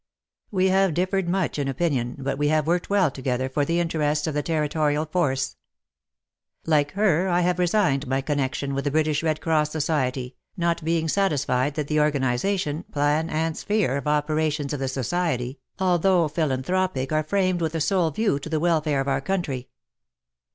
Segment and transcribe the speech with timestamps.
[0.49, 4.25] We have differed much in opinion, but we have worked well together for the interests
[4.25, 5.57] of the Territorial Force.
[6.65, 11.07] Like her, I have resigned my connection with the British Red Cross Society, not being
[11.07, 17.21] satisfied that the organization, plan and sphere of operations of the society, although philanthropic, are
[17.21, 19.69] framed with a sole view to the welfare of our country.